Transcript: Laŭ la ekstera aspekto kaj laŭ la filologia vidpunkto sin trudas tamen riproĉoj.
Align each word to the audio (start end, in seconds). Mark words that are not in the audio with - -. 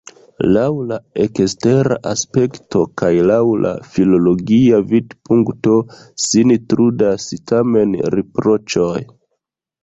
Laŭ 0.53 0.61
la 0.91 0.95
ekstera 1.23 1.97
aspekto 2.11 2.81
kaj 3.01 3.11
laŭ 3.33 3.37
la 3.65 3.73
filologia 3.97 4.79
vidpunkto 4.95 5.77
sin 6.29 6.55
trudas 6.73 7.29
tamen 7.53 7.95
riproĉoj. 8.17 8.99